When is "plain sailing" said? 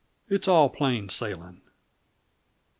0.71-1.61